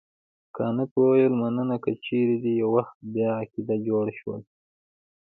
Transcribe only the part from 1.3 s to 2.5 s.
مننه که چیرې